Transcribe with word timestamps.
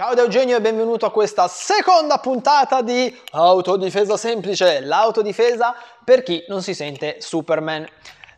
Ciao 0.00 0.14
da 0.14 0.22
Eugenio 0.22 0.56
e 0.56 0.62
benvenuto 0.62 1.04
a 1.04 1.10
questa 1.10 1.46
seconda 1.46 2.16
puntata 2.16 2.80
di 2.80 3.14
Autodifesa 3.32 4.16
Semplice, 4.16 4.80
l'autodifesa 4.80 5.76
per 6.02 6.22
chi 6.22 6.42
non 6.48 6.62
si 6.62 6.72
sente 6.72 7.20
Superman. 7.20 7.86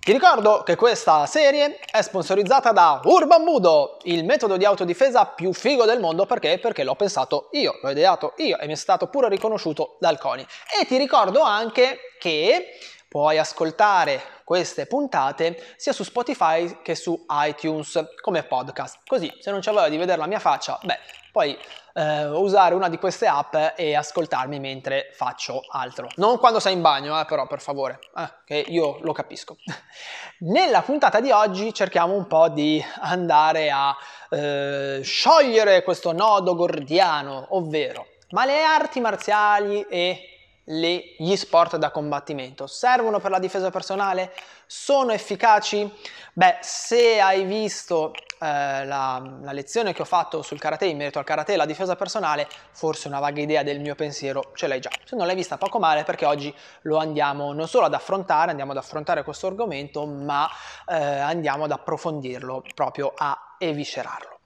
Ti 0.01 0.11
ricordo 0.11 0.65
che 0.65 0.75
questa 0.75 1.25
serie 1.27 1.79
è 1.89 2.03
sponsorizzata 2.03 2.73
da 2.73 3.01
Urban 3.05 3.45
Budo, 3.45 3.99
il 4.03 4.25
metodo 4.25 4.57
di 4.57 4.65
autodifesa 4.65 5.27
più 5.27 5.53
figo 5.53 5.85
del 5.85 6.01
mondo 6.01 6.27
perché? 6.27 6.59
Perché 6.59 6.83
l'ho 6.83 6.97
pensato 6.97 7.49
io, 7.53 7.79
l'ho 7.81 7.91
ideato 7.91 8.33
io 8.39 8.59
e 8.59 8.67
mi 8.67 8.73
è 8.73 8.75
stato 8.75 9.07
pure 9.07 9.29
riconosciuto 9.29 9.99
dal 10.01 10.19
CONI. 10.19 10.45
E 10.81 10.85
ti 10.87 10.97
ricordo 10.97 11.43
anche 11.43 12.01
che 12.19 12.71
puoi 13.13 13.37
ascoltare 13.37 14.23
queste 14.43 14.87
puntate 14.87 15.75
sia 15.77 15.93
su 15.93 16.03
Spotify 16.03 16.81
che 16.81 16.95
su 16.95 17.27
iTunes 17.29 18.03
come 18.23 18.43
podcast. 18.43 19.01
Così, 19.07 19.31
se 19.39 19.51
non 19.51 19.61
c'è 19.61 19.71
voglia 19.71 19.91
di 19.91 19.99
vedere 19.99 20.17
la 20.17 20.27
mia 20.27 20.39
faccia, 20.39 20.79
beh, 20.83 20.99
puoi 21.31 21.55
eh, 21.93 22.25
usare 22.29 22.75
una 22.75 22.89
di 22.89 22.97
queste 22.97 23.27
app 23.27 23.55
e 23.77 23.95
ascoltarmi 23.95 24.59
mentre 24.61 25.11
faccio 25.13 25.61
altro. 25.69 26.09
Non 26.17 26.39
quando 26.39 26.59
sei 26.59 26.73
in 26.73 26.81
bagno, 26.81 27.21
eh, 27.21 27.27
però, 27.27 27.47
per 27.47 27.61
favore, 27.61 27.99
eh, 28.17 28.33
che 28.47 28.65
io 28.67 28.97
lo 29.03 29.13
capisco. 29.13 29.59
Nella 30.49 30.81
puntata 30.81 31.21
di 31.21 31.31
oggi 31.31 31.75
cerchiamo 31.75 32.15
un 32.15 32.27
po' 32.27 32.49
di 32.49 32.83
andare 33.01 33.71
a 33.71 33.95
eh, 34.31 35.01
sciogliere 35.03 35.83
questo 35.83 36.13
nodo 36.13 36.55
gordiano, 36.55 37.49
ovvero, 37.51 38.07
ma 38.31 38.47
le 38.47 38.63
arti 38.63 39.01
marziali 39.01 39.83
e 39.83 40.32
le, 40.65 41.15
gli 41.19 41.35
sport 41.37 41.77
da 41.77 41.91
combattimento 41.91 42.67
servono 42.67 43.19
per 43.19 43.31
la 43.31 43.39
difesa 43.39 43.71
personale? 43.71 44.33
Sono 44.67 45.13
efficaci? 45.13 45.91
Beh, 46.33 46.59
se 46.61 47.21
hai 47.21 47.45
visto 47.45 48.13
eh, 48.43 48.85
la, 48.85 49.23
la, 49.43 49.53
lezione 49.53 49.93
che 49.93 50.03
ho 50.03 50.07
fatto 50.07 50.43
sul 50.43 50.59
karate 50.59 50.87
in 50.87 50.97
merito 50.97 51.19
al 51.19 51.25
karate 51.25 51.53
e 51.53 51.57
la 51.57 51.67
difesa 51.67 51.95
personale, 51.95 52.49
forse 52.73 53.09
una 53.09 53.21
vaga 53.21 53.41
idea 53.41 53.63
del 53.63 53.81
mio 53.81 53.95
pensiero 53.95 54.51
ce 54.55 54.67
l'hai 54.67 54.81
già. 54.81 54.91
Se 55.05 55.15
non 55.15 55.27
l'hai 55.27 55.37
vista 55.37 55.59
poco 55.59 55.79
male 55.79 56.05
perché 56.05 56.25
oggi 56.25 56.55
lo 56.83 56.97
andiamo 56.97 57.53
non 57.53 57.69
solo 57.69 57.87
ad 57.87 57.95
affrontare, 57.95 58.51
andiamo 58.51 58.73
ad 58.73 58.79
affrontare 58.79 59.25
questo 59.25 59.47
argomento, 59.47 60.07
ma 60.07 60.49
eh, 60.89 60.97
andiamo 60.97 61.65
ad 61.65 61.73
approfondirlo, 61.73 62.65
proprio 62.75 63.13
a 63.15 63.57
eviscerarlo. 63.59 64.39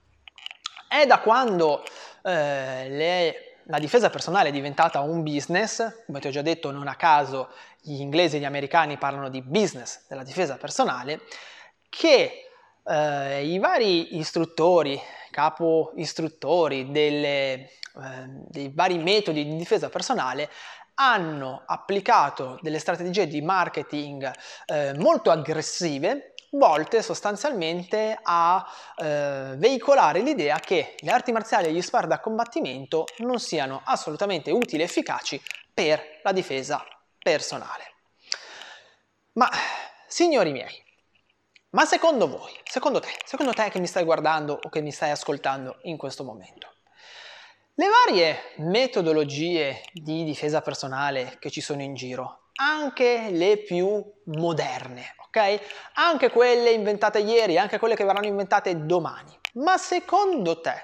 È 0.87 1.05
da 1.05 1.19
quando 1.19 1.83
eh, 2.23 2.89
le, 2.89 3.56
la 3.67 3.79
difesa 3.79 4.09
personale 4.09 4.49
è 4.49 4.51
diventata 4.51 5.01
un 5.01 5.23
business, 5.23 6.05
come 6.05 6.19
ti 6.19 6.27
ho 6.27 6.31
già 6.31 6.41
detto 6.41 6.71
non 6.71 6.87
a 6.87 6.95
caso 6.95 7.49
gli 7.81 7.99
inglesi 7.99 8.37
e 8.37 8.39
gli 8.39 8.45
americani 8.45 8.97
parlano 8.97 9.29
di 9.29 9.41
business 9.41 10.01
della 10.07 10.23
difesa 10.23 10.57
personale, 10.57 11.21
che 11.89 12.49
eh, 12.85 13.45
i 13.45 13.59
vari 13.59 14.17
istruttori, 14.17 14.99
capo 15.31 15.91
istruttori 15.95 16.91
delle, 16.91 17.53
eh, 17.53 17.69
dei 18.25 18.71
vari 18.73 18.97
metodi 18.99 19.45
di 19.45 19.55
difesa 19.55 19.89
personale 19.89 20.49
hanno 20.99 21.63
applicato 21.65 22.57
delle 22.61 22.79
strategie 22.79 23.27
di 23.27 23.41
marketing 23.41 24.31
eh, 24.65 24.93
molto 24.97 25.29
aggressive 25.29 26.33
volte 26.57 27.01
sostanzialmente 27.01 28.17
a 28.21 28.65
eh, 28.97 29.53
veicolare 29.55 30.21
l'idea 30.21 30.59
che 30.59 30.95
le 30.99 31.11
arti 31.11 31.31
marziali 31.31 31.67
e 31.67 31.71
gli 31.71 31.81
sport 31.81 32.07
da 32.07 32.19
combattimento 32.19 33.05
non 33.19 33.39
siano 33.39 33.81
assolutamente 33.83 34.51
utili 34.51 34.81
e 34.81 34.85
efficaci 34.85 35.41
per 35.73 36.19
la 36.23 36.31
difesa 36.31 36.83
personale. 37.19 37.93
Ma, 39.33 39.49
signori 40.07 40.51
miei, 40.51 40.83
ma 41.71 41.85
secondo 41.85 42.27
voi, 42.27 42.51
secondo 42.63 42.99
te, 42.99 43.09
secondo 43.23 43.53
te 43.53 43.69
che 43.69 43.79
mi 43.79 43.87
stai 43.87 44.03
guardando 44.03 44.59
o 44.61 44.69
che 44.69 44.81
mi 44.81 44.91
stai 44.91 45.11
ascoltando 45.11 45.77
in 45.83 45.97
questo 45.97 46.23
momento, 46.23 46.73
le 47.75 47.87
varie 47.87 48.39
metodologie 48.57 49.83
di 49.93 50.23
difesa 50.23 50.61
personale 50.61 51.37
che 51.39 51.51
ci 51.51 51.61
sono 51.61 51.83
in 51.83 51.93
giro, 51.93 52.46
anche 52.57 53.29
le 53.31 53.57
più 53.57 54.03
moderne, 54.25 55.15
ok? 55.25 55.59
Anche 55.93 56.29
quelle 56.29 56.71
inventate 56.71 57.19
ieri, 57.19 57.57
anche 57.57 57.79
quelle 57.79 57.95
che 57.95 58.03
verranno 58.03 58.27
inventate 58.27 58.85
domani. 58.85 59.37
Ma 59.53 59.77
secondo 59.77 60.61
te, 60.61 60.83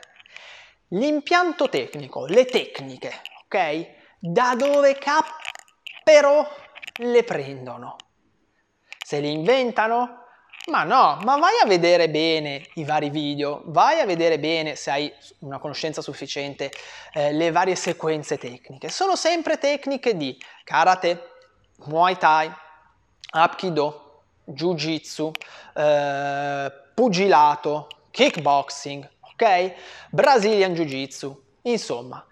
l'impianto 0.90 1.70
tecnico, 1.70 2.26
le 2.26 2.46
tecniche, 2.46 3.12
ok? 3.46 3.88
Da 4.20 4.56
dove 4.56 4.98
cappero 4.98 6.48
le 6.98 7.24
prendono? 7.24 7.96
Se 9.04 9.20
le 9.20 9.28
inventano? 9.28 10.22
Ma 10.68 10.84
no, 10.84 11.20
ma 11.24 11.36
vai 11.38 11.60
a 11.62 11.66
vedere 11.66 12.10
bene 12.10 12.66
i 12.76 12.86
vari 12.86 13.10
video, 13.10 13.64
vai 13.66 14.00
a 14.00 14.06
vedere 14.06 14.40
bene 14.40 14.76
se 14.76 14.92
hai 14.92 15.14
una 15.40 15.60
conoscenza 15.60 16.02
sufficiente 16.02 16.72
eh, 17.14 17.34
le 17.34 17.52
varie 17.52 17.76
sequenze 17.76 18.38
tecniche. 18.38 18.88
Sono 18.88 19.18
sempre 19.18 19.58
tecniche 19.58 20.16
di 20.16 20.42
karate, 20.64 21.33
muay 21.86 22.16
thai, 22.18 22.52
apkido, 23.32 24.02
jiu-jitsu, 24.46 25.32
eh, 25.76 26.72
pugilato, 26.96 27.88
kickboxing, 28.12 29.08
ok? 29.22 29.76
Brazilian 30.12 30.74
jiu-jitsu, 30.74 31.44
insomma, 31.64 32.26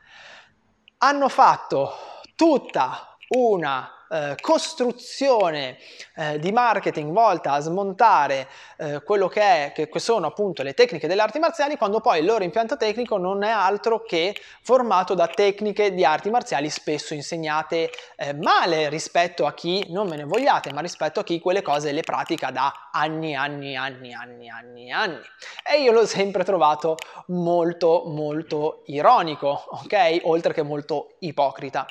hanno 1.00 1.30
fatto 1.30 1.94
tutta 2.36 3.18
una 3.30 3.90
eh, 4.12 4.36
costruzione 4.42 5.78
eh, 6.16 6.38
di 6.40 6.52
marketing 6.52 7.14
volta 7.14 7.54
a 7.54 7.60
smontare 7.62 8.48
eh, 8.78 9.02
quello 9.04 9.28
che, 9.28 9.42
è, 9.42 9.72
che 9.72 10.00
sono 10.00 10.28
appunto 10.28 10.64
le 10.64 10.74
tecniche 10.74 11.08
delle 11.08 11.22
arti 11.22 11.40
marziali 11.40 11.78
quando 11.78 12.02
poi 12.02 12.20
il 12.20 12.26
loro 12.26 12.44
impianto 12.44 12.76
tecnico 12.76 13.18
non 13.18 13.44
è 13.44 13.50
altro 13.50 14.04
che 14.04 14.36
formato 14.64 15.14
da 15.14 15.28
tecniche 15.28 15.94
di 15.94 16.04
arti 16.04 16.30
marziali 16.30 16.70
spesso 16.70 17.14
insegnate 17.14 17.90
eh, 18.18 18.34
male 18.34 18.90
rispetto 18.90 19.46
a 19.46 19.54
chi, 19.54 19.86
non 19.90 20.08
me 20.08 20.18
ne 20.18 20.26
vogliate, 20.26 20.74
ma 20.74 20.82
rispetto 20.82 21.22
a 21.22 21.24
chi 21.24 21.40
quelle 21.40 21.62
cose 21.62 21.92
le 21.92 22.02
pratica 22.02 22.52
da 22.52 22.90
anni, 22.92 23.36
anni, 23.36 23.76
anni, 23.76 24.14
anni, 24.14 24.50
anni, 24.50 24.92
anni. 24.92 25.20
E 25.64 25.82
io 25.82 25.92
l'ho 25.92 26.06
sempre 26.06 26.44
trovato 26.44 26.98
molto, 27.28 28.04
molto 28.08 28.84
ironico, 28.88 29.64
ok? 29.70 30.22
Oltre 30.24 30.54
che 30.54 30.64
molto 30.64 31.16
ipocrita. 31.20 31.86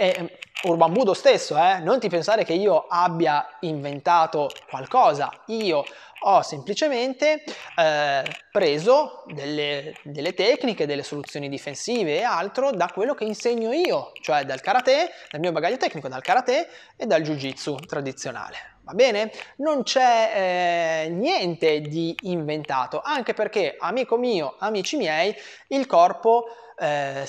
E, 0.00 0.38
Urban 0.62 0.94
Budo 0.94 1.12
stesso, 1.12 1.58
eh? 1.58 1.78
non 1.80 2.00
ti 2.00 2.08
pensare 2.08 2.42
che 2.42 2.54
io 2.54 2.86
abbia 2.88 3.46
inventato 3.60 4.50
qualcosa, 4.68 5.30
io 5.48 5.84
ho 6.22 6.42
semplicemente 6.42 7.44
eh, 7.76 8.22
preso 8.50 9.24
delle, 9.26 9.94
delle, 10.02 10.32
tecniche, 10.32 10.86
delle 10.86 11.02
soluzioni 11.02 11.50
difensive 11.50 12.16
e 12.16 12.22
altro 12.22 12.70
da 12.70 12.90
quello 12.92 13.14
che 13.14 13.24
insegno 13.24 13.72
io, 13.72 14.12
cioè 14.22 14.44
dal 14.44 14.62
karate, 14.62 15.10
dal 15.30 15.40
mio 15.40 15.52
bagaglio 15.52 15.76
tecnico, 15.76 16.08
dal 16.08 16.22
karate 16.22 16.68
e 16.96 17.04
dal 17.04 17.20
jiu-jitsu 17.20 17.76
tradizionale. 17.86 18.56
Va 18.82 18.94
bene? 18.94 19.30
Non 19.56 19.82
c'è 19.82 21.04
eh, 21.04 21.08
niente 21.10 21.82
di 21.82 22.16
inventato, 22.22 23.02
anche 23.04 23.34
perché, 23.34 23.76
amico 23.78 24.16
mio, 24.16 24.56
amici 24.60 24.96
miei, 24.96 25.34
il 25.68 25.86
corpo 25.86 26.46
eh, 26.78 27.26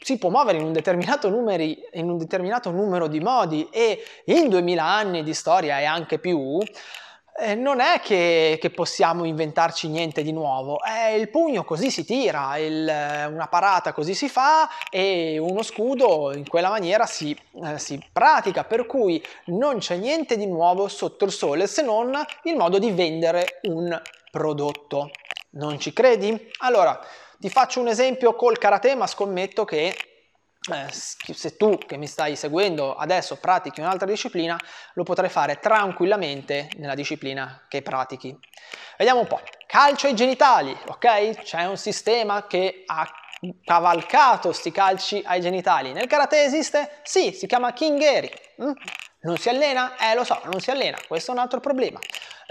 si 0.00 0.18
può 0.18 0.30
muovere 0.30 0.58
in 0.58 0.64
un, 0.64 0.72
determinato 0.72 1.28
numeri, 1.28 1.78
in 1.92 2.10
un 2.10 2.18
determinato 2.18 2.70
numero 2.70 3.06
di 3.06 3.20
modi 3.20 3.68
e 3.70 4.02
in 4.24 4.48
2000 4.48 4.82
anni 4.82 5.22
di 5.22 5.34
storia 5.34 5.78
e 5.80 5.84
anche 5.84 6.18
più, 6.18 6.58
eh, 7.42 7.54
non 7.54 7.80
è 7.80 8.00
che, 8.00 8.58
che, 8.60 8.70
possiamo 8.70 9.24
inventarci 9.24 9.88
niente 9.88 10.22
di 10.22 10.32
nuovo, 10.32 10.82
è 10.82 11.08
il 11.08 11.30
pugno 11.30 11.64
così 11.64 11.90
si 11.90 12.04
tira, 12.04 12.58
il, 12.58 12.82
una 12.82 13.46
parata 13.48 13.92
così 13.92 14.14
si 14.14 14.28
fa 14.28 14.68
e 14.90 15.38
uno 15.38 15.62
scudo 15.62 16.34
in 16.34 16.46
quella 16.46 16.68
maniera 16.68 17.06
si, 17.06 17.36
eh, 17.64 17.78
si 17.78 17.98
pratica, 18.12 18.64
per 18.64 18.84
cui 18.84 19.24
non 19.46 19.78
c'è 19.78 19.96
niente 19.96 20.36
di 20.36 20.46
nuovo 20.46 20.88
sotto 20.88 21.24
il 21.24 21.32
sole 21.32 21.66
se 21.66 21.82
non 21.82 22.12
il 22.42 22.56
modo 22.56 22.78
di 22.78 22.90
vendere 22.90 23.60
un 23.62 23.98
prodotto. 24.30 25.10
Non 25.52 25.80
ci 25.80 25.92
credi? 25.92 26.50
Allora, 26.58 27.00
ti 27.40 27.48
faccio 27.48 27.80
un 27.80 27.88
esempio 27.88 28.34
col 28.34 28.58
karate, 28.58 28.94
ma 28.94 29.06
scommetto 29.06 29.64
che 29.64 29.96
eh, 30.70 30.86
se 30.90 31.56
tu 31.56 31.78
che 31.78 31.96
mi 31.96 32.06
stai 32.06 32.36
seguendo 32.36 32.94
adesso 32.94 33.36
pratichi 33.36 33.80
un'altra 33.80 34.06
disciplina, 34.06 34.58
lo 34.92 35.04
potrai 35.04 35.30
fare 35.30 35.58
tranquillamente 35.58 36.68
nella 36.76 36.94
disciplina 36.94 37.64
che 37.66 37.80
pratichi. 37.80 38.38
Vediamo 38.98 39.20
un 39.20 39.26
po'. 39.26 39.40
Calcio 39.66 40.06
ai 40.06 40.14
genitali, 40.14 40.76
ok? 40.86 41.40
C'è 41.42 41.64
un 41.64 41.78
sistema 41.78 42.46
che 42.46 42.82
ha 42.84 43.08
cavalcato 43.64 44.52
sti 44.52 44.70
calci 44.70 45.22
ai 45.24 45.40
genitali. 45.40 45.92
Nel 45.92 46.06
karate 46.06 46.44
esiste? 46.44 47.00
Sì, 47.02 47.32
si 47.32 47.46
chiama 47.46 47.72
Kingeri. 47.72 48.30
Mm? 48.62 48.72
Non 49.22 49.36
si 49.36 49.50
allena? 49.50 49.98
Eh 49.98 50.14
lo 50.14 50.24
so, 50.24 50.40
non 50.44 50.60
si 50.60 50.70
allena, 50.70 50.96
questo 51.06 51.30
è 51.30 51.34
un 51.34 51.40
altro 51.40 51.60
problema. 51.60 51.98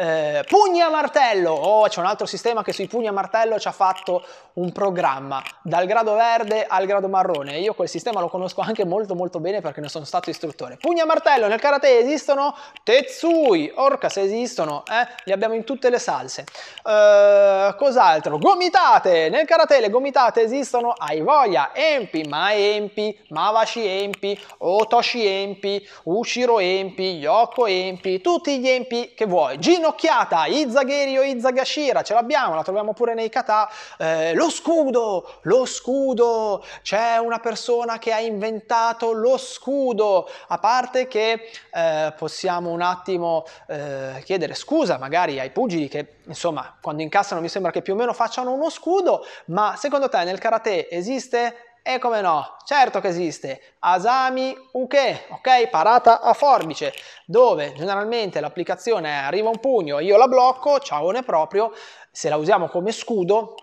Eh, 0.02 0.46
pugni 0.48 0.80
a 0.80 0.90
martello, 0.90 1.52
oh 1.52 1.86
c'è 1.90 2.00
un 2.00 2.06
altro 2.06 2.26
sistema 2.26 2.64
che 2.64 2.72
sui 2.72 2.88
pugni 2.88 3.08
a 3.08 3.12
martello 3.12 3.60
ci 3.60 3.68
ha 3.68 3.74
fatto 3.74 4.24
un 4.54 4.72
programma 4.72 5.44
dal 5.62 5.86
grado 5.88 6.14
verde 6.14 6.66
al 6.66 6.86
grado 6.86 7.10
marrone. 7.10 7.58
Io 7.60 7.74
quel 7.74 7.90
sistema 7.90 8.22
lo 8.22 8.30
conosco 8.30 8.62
anche 8.62 8.86
molto 8.86 9.14
molto 9.14 9.42
bene 9.42 9.60
perché 9.60 9.82
ne 9.82 9.90
sono 9.90 10.06
stato 10.06 10.30
istruttore. 10.30 10.78
Pugni 10.78 11.02
a 11.02 11.06
martello 11.06 11.48
nel 11.48 11.60
karate 11.60 12.00
esistono? 12.00 12.56
Tetsui, 12.82 13.74
orca 13.76 14.08
se 14.08 14.22
esistono, 14.22 14.84
eh? 14.90 15.06
li 15.26 15.34
abbiamo 15.34 15.56
in 15.56 15.66
tutte 15.66 15.90
le 15.90 16.00
salse. 16.00 16.46
Eh, 16.82 17.76
cos'altro? 17.78 18.38
Gomitate, 18.38 19.28
nel 19.28 19.46
karate 19.46 19.82
le 19.82 19.90
gomitate 19.90 20.40
esistono? 20.42 20.94
Hai 20.96 21.20
voglia, 21.20 21.72
Empi, 21.74 22.24
Maempi, 22.26 23.26
Mawashi 23.32 23.86
Empi, 23.86 24.40
Otoshi 24.60 25.28
Empi, 25.28 25.86
Ushiro 26.04 26.59
Empi, 26.60 27.18
Yoko 27.18 27.66
Empi, 27.66 28.22
tutti 28.22 28.60
gli 28.60 28.68
Empi 28.68 29.14
che 29.16 29.26
vuoi. 29.26 29.60
Gino 29.60 29.88
un'occhiata, 29.90 30.46
Izagiri 30.46 31.18
o 31.18 31.24
Izagashira, 31.24 32.04
ce 32.04 32.14
l'abbiamo, 32.14 32.56
la 32.56 32.64
troviamo 32.64 32.94
pure 32.94 33.14
nei 33.14 33.30
kata. 33.30 33.70
Eh, 33.98 34.34
lo 34.34 34.50
scudo, 34.50 35.40
lo 35.44 35.66
scudo, 35.66 36.64
c'è 36.82 37.18
una 37.18 37.40
persona 37.40 37.98
che 37.98 38.14
ha 38.14 38.20
inventato 38.20 39.12
lo 39.12 39.38
scudo, 39.38 40.30
a 40.48 40.58
parte 40.60 41.08
che 41.08 41.50
eh, 41.74 42.14
possiamo 42.18 42.70
un 42.70 42.82
attimo 42.82 43.46
eh, 43.68 44.22
chiedere 44.24 44.54
scusa 44.54 44.98
magari 44.98 45.40
ai 45.40 45.52
pugili 45.52 45.88
che 45.88 46.18
insomma 46.26 46.78
quando 46.82 47.02
incassano 47.02 47.42
mi 47.42 47.50
sembra 47.50 47.72
che 47.72 47.82
più 47.82 47.94
o 47.94 47.96
meno 47.96 48.14
facciano 48.14 48.52
uno 48.52 48.70
scudo, 48.70 49.26
ma 49.46 49.76
secondo 49.78 50.10
te 50.10 50.24
nel 50.24 50.40
karate 50.40 50.90
esiste 50.90 51.69
e 51.82 52.00
come 52.00 52.22
no, 52.22 52.58
certo 52.66 53.00
che 53.00 53.08
esiste, 53.08 53.76
Asami 53.80 54.56
Uke, 54.74 55.26
ok? 55.30 55.68
Parata 55.70 56.22
a 56.22 56.34
forbice, 56.34 56.94
dove 57.26 57.74
generalmente 57.74 58.40
l'applicazione 58.40 59.20
arriva 59.20 59.50
un 59.50 59.60
pugno, 59.60 60.00
io 60.00 60.18
la 60.18 60.28
blocco, 60.28 60.80
ciao 60.80 61.12
ne 61.12 61.24
proprio, 61.24 61.72
se 62.12 62.30
la 62.30 62.38
usiamo 62.38 62.68
come 62.68 62.92
scudo 62.92 63.56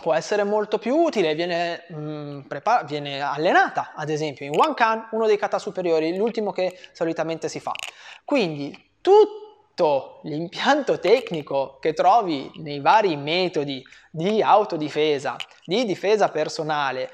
può 0.00 0.14
essere 0.14 0.42
molto 0.44 0.78
più 0.78 0.96
utile, 0.96 1.34
viene, 1.34 1.84
mh, 1.88 1.96
mm, 1.96 2.40
viene 2.86 3.20
allenata 3.20 3.92
ad 3.94 4.08
esempio 4.08 4.46
in 4.46 4.58
One 4.58 4.74
Can, 4.74 5.08
uno 5.12 5.26
dei 5.26 5.36
kata 5.36 5.58
superiori, 5.58 6.16
l'ultimo 6.16 6.50
che 6.50 6.76
solitamente 6.92 7.48
si 7.48 7.60
fa. 7.60 7.72
Quindi 8.24 8.92
tutto 9.00 10.20
l'impianto 10.24 10.98
tecnico 10.98 11.78
che 11.80 11.92
trovi 11.92 12.50
nei 12.56 12.80
vari 12.80 13.16
metodi 13.16 13.82
di 14.10 14.42
autodifesa, 14.42 15.36
di 15.64 15.84
difesa 15.84 16.30
personale, 16.30 17.10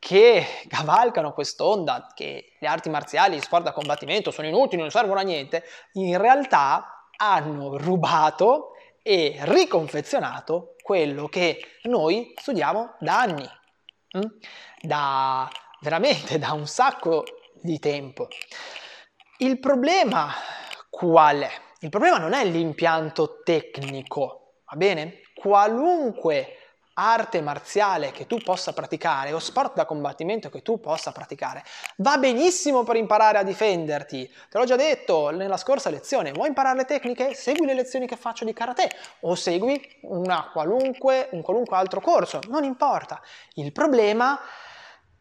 che 0.00 0.64
cavalcano 0.66 1.32
quest'onda 1.32 2.08
che 2.14 2.56
le 2.58 2.66
arti 2.66 2.88
marziali, 2.88 3.36
gli 3.36 3.40
sport 3.40 3.64
da 3.64 3.72
combattimento 3.72 4.32
sono 4.32 4.48
inutili, 4.48 4.80
non 4.80 4.90
servono 4.90 5.20
a 5.20 5.22
niente, 5.22 5.62
in 5.92 6.18
realtà 6.18 7.06
hanno 7.16 7.76
rubato 7.76 8.72
e 9.02 9.36
riconfezionato 9.42 10.74
quello 10.82 11.28
che 11.28 11.62
noi 11.82 12.32
studiamo 12.34 12.96
da 12.98 13.20
anni, 13.20 13.48
mm? 14.16 14.22
da 14.80 15.48
veramente 15.80 16.38
da 16.38 16.52
un 16.52 16.66
sacco 16.66 17.24
di 17.60 17.78
tempo. 17.78 18.28
Il 19.38 19.60
problema 19.60 20.32
qual 20.88 21.40
è? 21.40 21.50
Il 21.80 21.90
problema 21.90 22.18
non 22.18 22.32
è 22.32 22.44
l'impianto 22.44 23.42
tecnico, 23.42 24.62
va 24.64 24.76
bene? 24.76 25.20
Qualunque 25.34 26.56
arte 26.94 27.40
marziale 27.40 28.10
che 28.12 28.26
tu 28.26 28.38
possa 28.38 28.72
praticare 28.72 29.32
o 29.32 29.38
sport 29.38 29.74
da 29.74 29.84
combattimento 29.84 30.50
che 30.50 30.62
tu 30.62 30.80
possa 30.80 31.12
praticare, 31.12 31.64
va 31.96 32.18
benissimo 32.18 32.82
per 32.82 32.96
imparare 32.96 33.38
a 33.38 33.42
difenderti. 33.42 34.30
Te 34.48 34.58
l'ho 34.58 34.64
già 34.64 34.76
detto 34.76 35.30
nella 35.30 35.56
scorsa 35.56 35.90
lezione, 35.90 36.32
vuoi 36.32 36.48
imparare 36.48 36.78
le 36.78 36.84
tecniche? 36.84 37.34
Segui 37.34 37.66
le 37.66 37.74
lezioni 37.74 38.06
che 38.06 38.16
faccio 38.16 38.44
di 38.44 38.52
karate 38.52 38.90
o 39.20 39.34
segui 39.34 39.98
qualunque, 40.52 41.28
un 41.32 41.42
qualunque 41.42 41.76
altro 41.76 42.00
corso, 42.00 42.40
non 42.48 42.64
importa. 42.64 43.20
Il 43.54 43.72
problema 43.72 44.38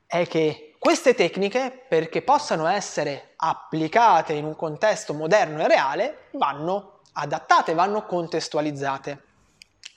è 0.06 0.26
che 0.28 0.76
queste 0.80 1.14
tecniche, 1.14 1.86
perché 1.90 2.22
possano 2.22 2.66
essere 2.66 3.34
applicate 3.36 4.34
in 4.34 4.46
un 4.46 4.56
contesto 4.56 5.14
moderno 5.14 5.62
e 5.62 5.68
reale, 5.68 6.30
vanno 6.32 7.02
adattate, 7.14 7.74
vanno 7.74 8.06
contestualizzate. 8.06 9.24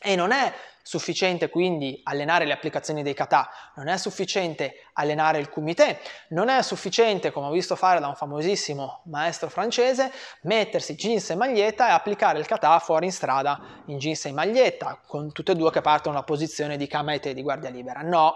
E 0.01 0.17
non 0.17 0.33
è 0.33 0.53
sufficiente 0.83 1.49
quindi 1.49 2.01
allenare 2.05 2.45
le 2.45 2.53
applicazioni 2.53 3.03
dei 3.03 3.15
kata, 3.15 3.49
non 3.77 3.89
è 3.89 3.97
sufficiente 3.97 4.87
allenare 4.95 5.39
il 5.39 5.49
kumite, 5.49 6.01
non 6.29 6.49
è 6.49 6.63
sufficiente, 6.63 7.31
come 7.31 7.47
ho 7.47 7.51
visto 7.51 7.77
fare 7.77 8.01
da 8.01 8.09
un 8.09 8.15
famosissimo 8.15 9.03
maestro 9.05 9.49
francese, 9.49 10.13
mettersi 10.43 10.95
jeans 10.95 11.31
e 11.31 11.35
maglietta 11.35 11.89
e 11.89 11.93
applicare 11.93 12.39
il 12.39 12.47
kata 12.47 12.79
fuori 12.79 13.07
in 13.07 13.13
strada 13.13 13.61
in 13.87 13.99
jeans 13.99 14.27
e 14.27 14.33
maglietta, 14.33 15.01
con 15.07 15.33
tutte 15.33 15.53
e 15.53 15.55
due 15.55 15.71
che 15.71 15.81
partono 15.81 16.15
dalla 16.15 16.27
posizione 16.27 16.77
di 16.77 16.87
kamaete 16.87 17.35
di 17.35 17.43
guardia 17.43 17.71
libera. 17.71 18.03
No, 18.03 18.35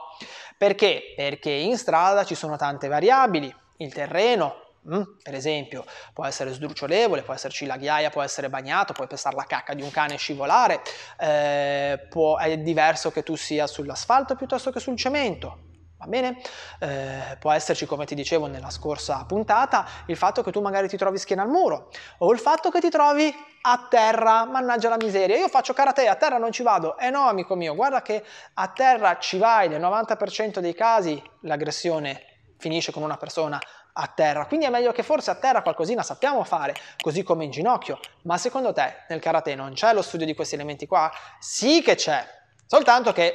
perché? 0.56 1.12
Perché 1.14 1.50
in 1.50 1.76
strada 1.76 2.24
ci 2.24 2.34
sono 2.34 2.56
tante 2.56 2.88
variabili, 2.88 3.54
il 3.78 3.92
terreno, 3.92 4.65
Mm? 4.88 5.02
Per 5.22 5.34
esempio, 5.34 5.84
può 6.12 6.24
essere 6.24 6.52
sdrucciolevole, 6.52 7.22
può 7.22 7.34
esserci 7.34 7.66
la 7.66 7.76
ghiaia, 7.76 8.10
può 8.10 8.22
essere 8.22 8.48
bagnato, 8.48 8.92
puoi 8.92 9.08
passare 9.08 9.34
la 9.34 9.44
cacca 9.44 9.74
di 9.74 9.82
un 9.82 9.90
cane 9.90 10.14
e 10.14 10.18
scivolare, 10.18 10.80
eh, 11.18 12.06
può, 12.08 12.36
è 12.36 12.56
diverso 12.58 13.10
che 13.10 13.22
tu 13.22 13.36
sia 13.36 13.66
sull'asfalto 13.66 14.36
piuttosto 14.36 14.70
che 14.70 14.78
sul 14.78 14.96
cemento. 14.96 15.64
Va 15.98 16.06
bene? 16.06 16.38
Eh, 16.78 17.36
può 17.40 17.50
esserci, 17.52 17.86
come 17.86 18.04
ti 18.04 18.14
dicevo 18.14 18.46
nella 18.46 18.70
scorsa 18.70 19.24
puntata, 19.26 19.86
il 20.06 20.16
fatto 20.16 20.42
che 20.42 20.52
tu 20.52 20.60
magari 20.60 20.88
ti 20.88 20.96
trovi 20.98 21.16
schiena 21.16 21.42
al 21.42 21.48
muro 21.48 21.90
o 22.18 22.32
il 22.32 22.38
fatto 22.38 22.70
che 22.70 22.80
ti 22.80 22.90
trovi 22.90 23.34
a 23.62 23.86
terra, 23.88 24.44
mannaggia 24.44 24.90
la 24.90 24.98
miseria, 24.98 25.38
io 25.38 25.48
faccio 25.48 25.72
karate, 25.72 26.06
a 26.06 26.14
terra 26.14 26.36
non 26.36 26.52
ci 26.52 26.62
vado. 26.62 26.98
Eh 26.98 27.08
no, 27.08 27.26
amico 27.26 27.56
mio, 27.56 27.74
guarda 27.74 28.02
che 28.02 28.22
a 28.54 28.68
terra 28.68 29.18
ci 29.18 29.38
vai, 29.38 29.68
nel 29.68 29.80
90% 29.80 30.58
dei 30.58 30.74
casi 30.74 31.20
l'aggressione 31.40 32.52
finisce 32.58 32.92
con 32.92 33.02
una 33.02 33.16
persona 33.16 33.58
a 33.98 34.06
terra. 34.08 34.46
Quindi 34.46 34.66
è 34.66 34.70
meglio 34.70 34.92
che 34.92 35.02
forse 35.02 35.30
a 35.30 35.34
terra 35.36 35.62
qualcosina 35.62 36.02
sappiamo 36.02 36.44
fare, 36.44 36.74
così 37.00 37.22
come 37.22 37.44
in 37.44 37.50
ginocchio. 37.50 37.98
Ma 38.22 38.36
secondo 38.36 38.72
te 38.72 39.04
nel 39.08 39.20
karate 39.20 39.54
non 39.54 39.72
c'è 39.72 39.92
lo 39.92 40.02
studio 40.02 40.26
di 40.26 40.34
questi 40.34 40.54
elementi 40.54 40.86
qua? 40.86 41.10
Sì 41.38 41.82
che 41.82 41.94
c'è, 41.94 42.26
soltanto 42.66 43.12
che 43.12 43.34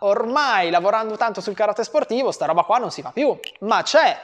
ormai 0.00 0.70
lavorando 0.70 1.16
tanto 1.16 1.40
sul 1.40 1.54
karate 1.54 1.84
sportivo 1.84 2.32
sta 2.32 2.46
roba 2.46 2.62
qua 2.62 2.78
non 2.78 2.90
si 2.90 3.02
fa 3.02 3.12
più, 3.12 3.38
ma 3.60 3.82
c'è. 3.82 4.18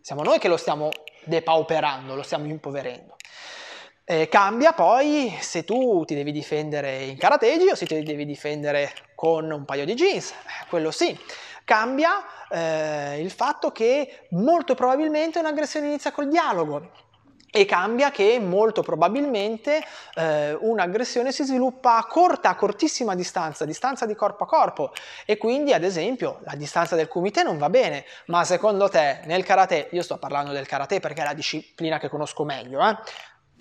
Siamo 0.00 0.22
noi 0.22 0.38
che 0.38 0.48
lo 0.48 0.56
stiamo 0.56 0.90
depauperando, 1.24 2.14
lo 2.14 2.22
stiamo 2.22 2.46
impoverendo. 2.46 3.16
Eh, 4.04 4.28
cambia 4.28 4.72
poi 4.72 5.36
se 5.40 5.64
tu 5.64 6.04
ti 6.04 6.14
devi 6.14 6.32
difendere 6.32 7.04
in 7.04 7.16
karategi 7.16 7.68
o 7.68 7.74
se 7.74 7.86
ti 7.86 8.02
devi 8.02 8.24
difendere 8.24 8.92
con 9.14 9.50
un 9.50 9.64
paio 9.64 9.84
di 9.84 9.94
jeans, 9.94 10.30
eh, 10.30 10.66
quello 10.68 10.90
sì. 10.90 11.16
Cambia 11.70 12.20
eh, 12.48 13.20
il 13.20 13.30
fatto 13.30 13.70
che 13.70 14.26
molto 14.30 14.74
probabilmente 14.74 15.38
un'aggressione 15.38 15.86
inizia 15.86 16.10
col 16.10 16.26
dialogo 16.26 16.90
e 17.48 17.64
cambia 17.64 18.10
che 18.10 18.40
molto 18.40 18.82
probabilmente 18.82 19.80
eh, 20.14 20.52
un'aggressione 20.52 21.30
si 21.30 21.44
sviluppa 21.44 21.96
a 21.96 22.06
corta, 22.06 22.48
a 22.48 22.56
cortissima 22.56 23.14
distanza, 23.14 23.64
distanza 23.64 24.04
di 24.04 24.16
corpo 24.16 24.42
a 24.42 24.46
corpo 24.48 24.92
e 25.24 25.36
quindi 25.36 25.72
ad 25.72 25.84
esempio 25.84 26.40
la 26.42 26.56
distanza 26.56 26.96
del 26.96 27.06
kumite 27.06 27.44
non 27.44 27.56
va 27.56 27.70
bene, 27.70 28.04
ma 28.26 28.42
secondo 28.42 28.88
te 28.88 29.20
nel 29.26 29.44
karate, 29.44 29.90
io 29.92 30.02
sto 30.02 30.18
parlando 30.18 30.50
del 30.50 30.66
karate 30.66 30.98
perché 30.98 31.22
è 31.22 31.24
la 31.24 31.34
disciplina 31.34 32.00
che 32.00 32.08
conosco 32.08 32.42
meglio, 32.42 32.84
eh? 32.84 32.98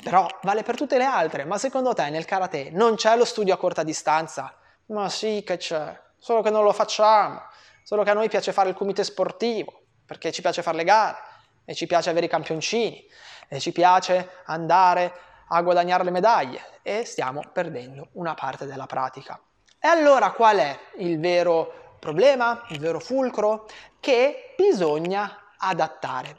però 0.04 0.28
vale 0.42 0.64
per 0.64 0.76
tutte 0.76 0.98
le 0.98 1.06
altre, 1.06 1.46
ma 1.46 1.60
secondo 1.60 1.94
te 1.94 2.10
nel 2.10 2.26
karate 2.26 2.72
non 2.72 2.96
c'è 2.96 3.16
lo 3.16 3.26
studio 3.26 3.54
a 3.54 3.58
corta 3.58 3.84
distanza? 3.84 4.52
Ma 4.88 5.10
sì 5.10 5.44
che 5.46 5.58
c'è, 5.58 5.96
solo 6.18 6.42
che 6.42 6.50
non 6.50 6.64
lo 6.64 6.74
facciamo. 6.74 7.46
Solo 7.90 8.04
che 8.04 8.12
a 8.12 8.14
noi 8.14 8.30
piace 8.30 8.54
fare 8.54 8.70
il 8.70 8.76
comité 8.76 9.04
sportivo, 9.04 9.86
perché 10.06 10.32
ci 10.32 10.42
piace 10.42 10.62
fare 10.62 10.78
le 10.78 10.84
gare, 10.84 11.18
e 11.66 11.74
ci 11.74 11.88
piace 11.88 12.12
avere 12.12 12.28
i 12.28 12.30
campioncini, 12.30 13.04
e 13.48 13.60
ci 13.60 13.72
piace 13.72 14.30
andare 14.46 15.12
a 15.48 15.60
guadagnare 15.64 16.04
le 16.04 16.12
medaglie, 16.12 16.62
e 16.84 17.04
stiamo 17.04 17.42
perdendo 17.52 18.10
una 18.12 18.36
parte 18.36 18.68
della 18.68 18.86
pratica. 18.86 19.42
E 19.80 19.88
allora 19.88 20.30
qual 20.34 20.58
è 20.58 20.80
il 20.98 21.20
vero 21.20 21.96
problema, 22.00 22.64
il 22.70 22.80
vero 22.80 23.00
fulcro? 23.00 23.66
Che 24.00 24.54
bisogna 24.56 25.56
adattare. 25.58 26.36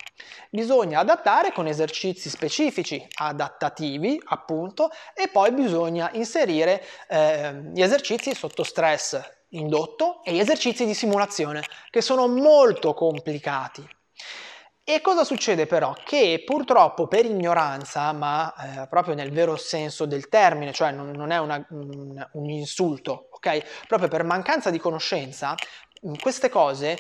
Bisogna 0.51 1.01
adattare 1.01 1.51
con 1.51 1.67
esercizi 1.67 2.31
specifici, 2.31 3.05
adattativi 3.13 4.23
appunto, 4.27 4.93
e 5.15 5.27
poi 5.27 5.51
bisogna 5.51 6.11
inserire 6.13 6.81
eh, 7.09 7.55
gli 7.73 7.83
esercizi 7.83 8.37
sotto 8.37 8.63
stress 8.63 9.39
indotto 9.51 10.23
e 10.25 10.33
gli 10.33 10.39
esercizi 10.39 10.85
di 10.85 10.95
simulazione, 10.95 11.63
che 11.91 12.01
sono 12.01 12.29
molto 12.29 12.95
complicati. 12.95 13.87
E 14.83 15.01
cosa 15.01 15.23
succede 15.23 15.67
però? 15.67 15.95
Che 16.05 16.43
purtroppo 16.45 17.07
per 17.07 17.25
ignoranza, 17.25 18.13
ma 18.13 18.53
eh, 18.55 18.89
proprio 18.89 19.15
nel 19.15 19.31
vero 19.31 19.57
senso 19.57 20.05
del 20.05 20.29
termine, 20.29 20.73
cioè 20.73 20.91
non, 20.91 21.11
non 21.11 21.31
è 21.31 21.39
una, 21.39 21.65
un, 21.71 22.29
un, 22.33 22.51
insulto, 22.51 23.29
ok? 23.31 23.87
Proprio 23.87 24.09
per 24.09 24.25
mancanza 24.25 24.71
di 24.71 24.79
conoscenza, 24.79 25.55
queste 26.21 26.49
cose 26.49 26.99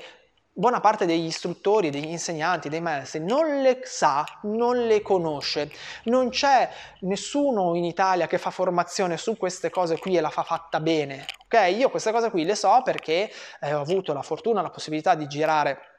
buona 0.52 0.80
parte 0.80 1.06
degli 1.06 1.26
istruttori, 1.26 1.90
degli 1.90 2.08
insegnanti, 2.08 2.68
dei 2.68 2.80
maestri 2.80 3.20
non 3.20 3.62
le 3.62 3.80
sa, 3.84 4.24
non 4.42 4.86
le 4.86 5.00
conosce. 5.02 5.70
Non 6.04 6.30
c'è 6.30 6.68
nessuno 7.00 7.74
in 7.74 7.84
Italia 7.84 8.26
che 8.26 8.38
fa 8.38 8.50
formazione 8.50 9.16
su 9.16 9.36
queste 9.36 9.70
cose 9.70 9.98
qui 9.98 10.16
e 10.16 10.20
la 10.20 10.30
fa 10.30 10.42
fatta 10.42 10.80
bene. 10.80 11.26
Ok? 11.44 11.74
Io 11.76 11.90
queste 11.90 12.12
cose 12.12 12.30
qui 12.30 12.44
le 12.44 12.54
so 12.54 12.80
perché 12.84 13.30
eh, 13.60 13.74
ho 13.74 13.80
avuto 13.80 14.12
la 14.12 14.22
fortuna, 14.22 14.62
la 14.62 14.70
possibilità 14.70 15.14
di 15.14 15.26
girare 15.26 15.89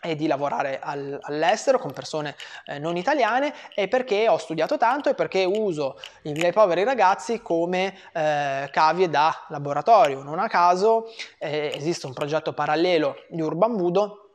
e 0.00 0.14
di 0.14 0.26
lavorare 0.26 0.78
al, 0.80 1.18
all'estero 1.22 1.78
con 1.78 1.92
persone 1.92 2.36
eh, 2.66 2.78
non 2.78 2.96
italiane 2.96 3.52
e 3.74 3.88
perché 3.88 4.28
ho 4.28 4.38
studiato 4.38 4.76
tanto 4.76 5.08
e 5.08 5.14
perché 5.14 5.44
uso 5.44 5.98
i 6.22 6.32
miei 6.32 6.52
poveri 6.52 6.84
ragazzi 6.84 7.42
come 7.42 7.94
eh, 8.12 8.68
cavie 8.70 9.08
da 9.08 9.46
laboratorio. 9.48 10.22
Non 10.22 10.38
a 10.38 10.48
caso 10.48 11.12
eh, 11.38 11.72
esiste 11.74 12.06
un 12.06 12.12
progetto 12.12 12.52
parallelo 12.52 13.16
di 13.28 13.40
Urban 13.40 13.76
Budo 13.76 14.27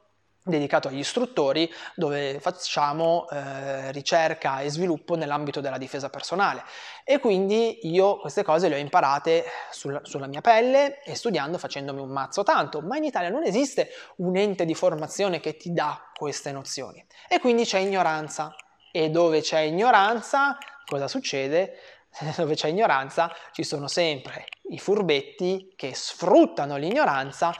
dedicato 0.43 0.89
agli 0.89 1.00
istruttori 1.00 1.71
dove 1.95 2.39
facciamo 2.39 3.27
eh, 3.29 3.91
ricerca 3.91 4.59
e 4.59 4.69
sviluppo 4.69 5.15
nell'ambito 5.15 5.62
della 5.62 5.77
difesa 5.77 6.09
personale. 6.09 6.63
E 7.03 7.19
quindi 7.19 7.79
io 7.88 8.19
queste 8.19 8.43
cose 8.43 8.67
le 8.67 8.75
ho 8.75 8.79
imparate 8.79 9.45
sul, 9.71 10.00
sulla 10.03 10.27
mia 10.27 10.41
pelle 10.41 11.01
e 11.01 11.15
studiando 11.15 11.57
facendomi 11.57 12.01
un 12.01 12.09
mazzo 12.09 12.43
tanto. 12.43 12.81
Ma 12.81 12.97
in 12.97 13.05
Italia 13.05 13.29
non 13.29 13.43
esiste 13.43 13.89
un 14.17 14.35
ente 14.35 14.65
di 14.65 14.75
formazione 14.75 15.39
che 15.39 15.55
ti 15.55 15.71
dà 15.71 16.12
queste 16.13 16.51
nozioni. 16.51 17.05
E 17.29 17.39
quindi 17.39 17.63
c'è 17.63 17.79
ignoranza. 17.79 18.53
E 18.91 19.09
dove 19.09 19.41
c'è 19.41 19.59
ignoranza 19.59 20.57
cosa 20.85 21.07
succede? 21.07 21.77
dove 22.38 22.55
c'è 22.55 22.67
ignoranza 22.67 23.33
ci 23.51 23.63
sono 23.63 23.88
sempre 23.88 24.45
i 24.69 24.77
furbetti 24.77 25.73
che 25.75 25.95
sfruttano 25.95 26.77
l'ignoranza 26.77 27.53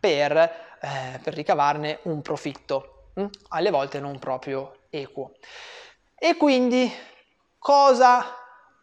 per, 0.00 0.69
eh, 0.80 1.20
per 1.22 1.34
ricavarne 1.34 2.00
un 2.04 2.22
profitto, 2.22 3.10
hm? 3.14 3.26
alle 3.48 3.70
volte 3.70 4.00
non 4.00 4.18
proprio 4.18 4.86
equo. 4.90 5.32
E 6.14 6.36
quindi 6.36 6.90
cosa 7.58 8.36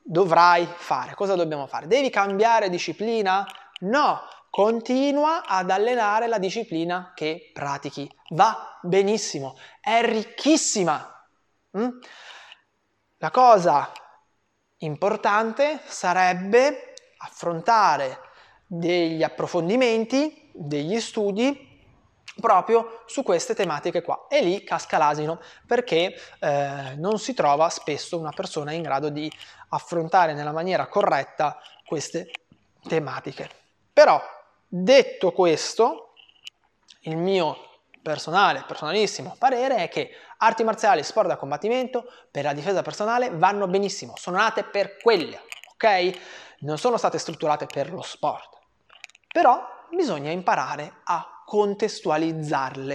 dovrai 0.04 0.66
fare? 0.66 1.16
Cosa 1.16 1.36
dobbiamo 1.36 1.68
fare? 1.68 1.88
Devi 1.88 2.10
cambiare 2.10 2.70
disciplina? 2.70 3.46
No, 3.80 4.22
continua 4.50 5.46
ad 5.46 5.70
allenare 5.70 6.28
la 6.28 6.40
disciplina 6.40 7.12
che 7.16 7.52
pratichi. 7.54 8.10
Va 8.30 8.80
benissimo, 8.82 9.58
è 9.82 10.02
ricchissima. 10.04 11.30
Hm? 11.72 11.90
La 13.18 13.32
cosa 13.32 13.92
importante 14.78 15.80
sarebbe 15.86 16.94
affrontare 17.18 18.20
degli 18.68 19.24
approfondimenti 19.24 20.52
degli 20.54 21.00
studi 21.00 21.67
proprio 22.40 23.04
su 23.06 23.24
queste 23.24 23.54
tematiche 23.56 24.02
qua 24.02 24.28
e 24.30 24.42
lì 24.42 24.64
casca 24.64 24.98
l'asino 24.98 25.40
perché 25.66 26.16
eh, 26.40 26.96
non 26.96 27.20
si 27.20 27.34
trova 27.34 27.70
spesso 27.70 28.18
una 28.18 28.32
persona 28.32 28.72
in 28.72 28.82
grado 28.82 29.10
di 29.10 29.32
affrontare 29.70 30.34
nella 30.34 30.52
maniera 30.52 30.88
corretta 30.88 31.60
queste 31.86 32.32
tematiche. 32.88 33.50
Però 33.92 34.22
detto 34.68 35.32
questo, 35.32 36.14
il 37.02 37.18
mio 37.18 37.66
personale, 38.02 38.64
personalissimo 38.66 39.36
parere 39.38 39.78
è 39.78 39.90
che 39.90 40.12
arti 40.38 40.64
marziali 40.64 41.02
e 41.02 41.04
sport 41.04 41.28
da 41.28 41.36
combattimento 41.36 42.10
per 42.32 42.44
la 42.44 42.54
difesa 42.54 42.82
personale 42.82 43.30
vanno 43.32 43.68
benissimo, 43.68 44.14
sono 44.16 44.38
nate 44.38 44.64
per 44.64 44.98
quelle, 44.98 45.42
ok? 45.74 46.20
Non 46.60 46.78
sono 46.78 46.98
state 46.98 47.18
strutturate 47.18 47.66
per 47.66 47.92
lo 47.92 48.02
sport. 48.02 48.58
Però 49.28 49.62
bisogna 49.92 50.32
imparare 50.32 51.02
a 51.04 51.37
contestualizzarle. 51.48 52.94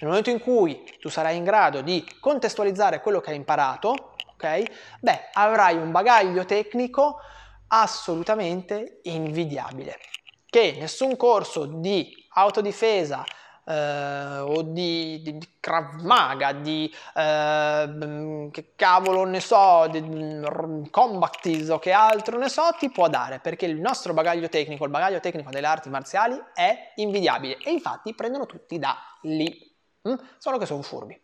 Nel 0.00 0.08
momento 0.08 0.28
in 0.28 0.40
cui 0.40 0.82
tu 0.98 1.08
sarai 1.08 1.36
in 1.36 1.44
grado 1.44 1.82
di 1.82 2.04
contestualizzare 2.18 3.00
quello 3.00 3.20
che 3.20 3.30
hai 3.30 3.36
imparato, 3.36 4.16
ok? 4.32 4.62
Beh, 4.98 5.28
avrai 5.34 5.76
un 5.76 5.92
bagaglio 5.92 6.44
tecnico 6.44 7.20
assolutamente 7.68 8.98
invidiabile, 9.04 10.00
che 10.46 10.74
nessun 10.80 11.16
corso 11.16 11.66
di 11.66 12.12
autodifesa 12.30 13.24
eh, 13.64 14.38
o 14.38 14.62
di, 14.62 15.20
di, 15.22 15.38
di, 15.38 15.48
Krav 15.60 16.00
Maga, 16.02 16.52
di 16.52 16.92
eh, 17.14 18.48
che 18.50 18.72
cavolo 18.76 19.24
ne 19.24 19.40
so, 19.40 19.86
di 19.90 20.00
mm, 20.00 20.84
Combatis 20.90 21.68
o 21.68 21.78
che 21.78 21.92
altro 21.92 22.38
ne 22.38 22.48
so, 22.48 22.74
ti 22.78 22.90
può 22.90 23.08
dare 23.08 23.38
perché 23.40 23.66
il 23.66 23.80
nostro 23.80 24.12
bagaglio 24.12 24.48
tecnico, 24.48 24.84
il 24.84 24.90
bagaglio 24.90 25.20
tecnico 25.20 25.50
delle 25.50 25.66
arti 25.66 25.88
marziali 25.88 26.40
è 26.54 26.92
invidiabile 26.96 27.58
e 27.58 27.70
infatti 27.70 28.14
prendono 28.14 28.46
tutti 28.46 28.78
da 28.78 28.96
lì, 29.22 29.72
mm? 30.08 30.14
solo 30.38 30.58
che 30.58 30.66
sono 30.66 30.82
furbi. 30.82 31.20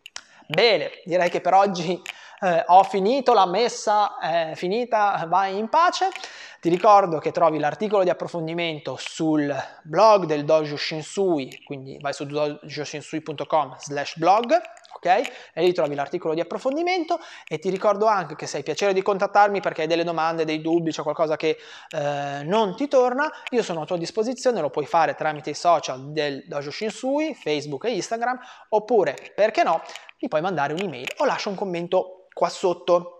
Bene, 0.47 1.01
direi 1.03 1.29
che 1.29 1.41
per 1.41 1.53
oggi 1.53 2.01
eh, 2.39 2.63
ho 2.67 2.83
finito, 2.83 3.33
la 3.33 3.45
messa 3.45 4.17
è 4.17 4.53
finita, 4.55 5.25
vai 5.27 5.57
in 5.57 5.67
pace. 5.67 6.09
Ti 6.61 6.69
ricordo 6.69 7.19
che 7.19 7.31
trovi 7.31 7.59
l'articolo 7.59 8.03
di 8.03 8.09
approfondimento 8.09 8.95
sul 8.97 9.53
blog 9.83 10.25
del 10.25 10.45
Dojo 10.45 10.77
Shinsui, 10.77 11.63
quindi 11.65 11.97
vai 11.99 12.13
su 12.13 12.25
dojoshinsui.com 12.25 13.75
slash 13.77 14.17
blog, 14.17 14.59
ok? 14.97 15.05
E 15.53 15.63
lì 15.63 15.73
trovi 15.73 15.95
l'articolo 15.95 16.33
di 16.33 16.41
approfondimento 16.41 17.19
e 17.47 17.59
ti 17.59 17.69
ricordo 17.69 18.05
anche 18.05 18.35
che 18.35 18.45
se 18.45 18.57
hai 18.57 18.63
piacere 18.63 18.93
di 18.93 19.01
contattarmi 19.01 19.61
perché 19.61 19.83
hai 19.83 19.87
delle 19.87 20.03
domande, 20.03 20.45
dei 20.45 20.61
dubbi, 20.61 20.91
c'è 20.91 21.01
qualcosa 21.01 21.35
che 21.37 21.57
eh, 21.89 22.43
non 22.43 22.75
ti 22.75 22.87
torna, 22.87 23.31
io 23.51 23.63
sono 23.63 23.81
a 23.81 23.85
tua 23.85 23.97
disposizione, 23.97 24.61
lo 24.61 24.69
puoi 24.69 24.85
fare 24.85 25.15
tramite 25.15 25.51
i 25.51 25.55
social 25.55 26.11
del 26.11 26.43
Dojo 26.47 26.71
Shinsui, 26.71 27.33
Facebook 27.33 27.85
e 27.85 27.95
Instagram, 27.95 28.37
oppure, 28.69 29.15
perché 29.35 29.63
no, 29.63 29.81
mi 30.19 30.27
puoi 30.27 30.41
mandare 30.41 30.73
un'email 30.73 31.13
o 31.17 31.25
lascia 31.25 31.49
un 31.49 31.55
commento 31.55 32.27
qua 32.33 32.49
sotto. 32.49 33.16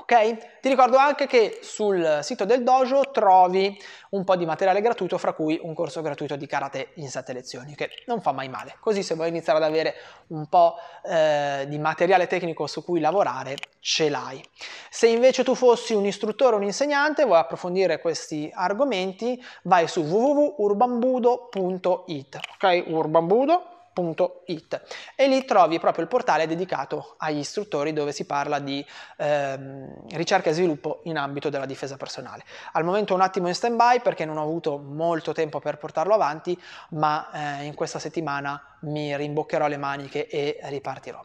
Ok? 0.00 0.60
Ti 0.60 0.68
ricordo 0.68 0.96
anche 0.96 1.26
che 1.26 1.58
sul 1.62 2.20
sito 2.22 2.44
del 2.44 2.62
dojo 2.62 3.10
trovi 3.10 3.76
un 4.10 4.24
po' 4.24 4.36
di 4.36 4.46
materiale 4.46 4.80
gratuito, 4.80 5.18
fra 5.18 5.32
cui 5.32 5.58
un 5.62 5.74
corso 5.74 6.00
gratuito 6.00 6.36
di 6.36 6.46
karate 6.46 6.90
in 6.94 7.08
7 7.08 7.32
lezioni, 7.32 7.74
che 7.74 7.90
non 8.06 8.20
fa 8.20 8.32
mai 8.32 8.48
male. 8.48 8.76
Così 8.80 9.02
se 9.02 9.14
vuoi 9.14 9.28
iniziare 9.28 9.58
ad 9.58 9.64
avere 9.64 9.94
un 10.28 10.46
po' 10.46 10.76
eh, 11.04 11.66
di 11.68 11.78
materiale 11.78 12.26
tecnico 12.26 12.66
su 12.66 12.84
cui 12.84 13.00
lavorare, 13.00 13.56
ce 13.80 14.08
l'hai. 14.08 14.42
Se 14.88 15.08
invece 15.08 15.44
tu 15.44 15.54
fossi 15.54 15.94
un 15.94 16.06
istruttore 16.06 16.54
o 16.54 16.58
un 16.58 16.64
insegnante, 16.64 17.24
vuoi 17.24 17.38
approfondire 17.38 18.00
questi 18.00 18.50
argomenti, 18.52 19.42
vai 19.62 19.88
su 19.88 20.02
www.urbanbudo.it. 20.02 22.38
Ok? 22.54 22.84
Urbanbudo 22.86 23.77
www.it 23.98 24.80
e 25.14 25.28
lì 25.28 25.44
trovi 25.44 25.78
proprio 25.78 26.02
il 26.02 26.08
portale 26.08 26.46
dedicato 26.46 27.14
agli 27.18 27.38
istruttori 27.38 27.92
dove 27.92 28.12
si 28.12 28.24
parla 28.24 28.58
di 28.58 28.84
ehm, 29.16 30.08
ricerca 30.10 30.50
e 30.50 30.52
sviluppo 30.52 31.00
in 31.04 31.16
ambito 31.16 31.48
della 31.48 31.66
difesa 31.66 31.96
personale. 31.96 32.44
Al 32.72 32.84
momento 32.84 33.14
un 33.14 33.20
attimo 33.20 33.48
in 33.48 33.54
stand 33.54 33.76
by 33.76 34.00
perché 34.00 34.24
non 34.24 34.36
ho 34.36 34.42
avuto 34.42 34.78
molto 34.78 35.32
tempo 35.32 35.60
per 35.60 35.78
portarlo 35.78 36.14
avanti, 36.14 36.58
ma 36.90 37.60
eh, 37.60 37.64
in 37.64 37.74
questa 37.74 37.98
settimana 37.98 38.76
mi 38.80 39.16
rimboccherò 39.16 39.66
le 39.66 39.76
maniche 39.76 40.28
e 40.28 40.58
ripartirò. 40.62 41.24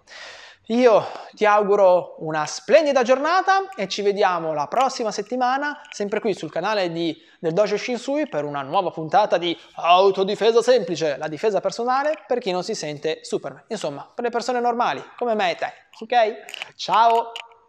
Io 0.68 1.06
ti 1.34 1.46
auguro 1.46 2.16
una 2.20 2.46
splendida 2.46 3.04
giornata 3.04 3.68
e 3.76 3.90
ci 3.90 4.02
vediamo 4.02 4.54
la 4.54 4.68
prossima 4.68 5.12
settimana, 5.12 5.82
sempre 5.92 6.22
qui 6.22 6.34
sul 6.34 6.50
canale 6.50 6.90
di, 6.90 7.22
del 7.38 7.52
Dojo 7.52 7.76
Shinsui 7.76 8.30
per 8.30 8.46
una 8.46 8.62
nuova 8.62 8.90
puntata 8.90 9.38
di 9.38 9.58
Autodifesa 9.74 10.62
Semplice, 10.62 11.18
la 11.18 11.28
difesa 11.28 11.60
personale 11.60 12.24
per 12.26 12.40
chi 12.40 12.52
non 12.52 12.64
si 12.64 12.76
sente 12.76 13.20
Superman. 13.24 13.64
Insomma, 13.68 14.10
per 14.16 14.24
le 14.24 14.30
persone 14.30 14.62
normali, 14.62 15.04
come 15.18 15.36
me 15.36 15.52
e 15.52 15.56
te. 15.56 15.74
Ok? 16.00 16.76
Ciao! 16.78 17.32